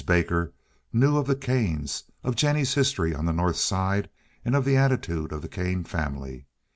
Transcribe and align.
Baker 0.07 0.51
knew 0.91 1.15
of 1.17 1.27
the 1.27 1.35
Kanes, 1.35 2.05
of 2.23 2.35
Jennie's 2.35 2.73
history 2.73 3.13
on 3.13 3.27
the 3.27 3.31
North 3.33 3.57
Side, 3.57 4.09
and 4.43 4.55
of 4.55 4.65
the 4.65 4.75
attitude 4.75 5.31
of 5.31 5.43
the 5.43 5.47
Kane 5.47 5.83
family. 5.83 6.47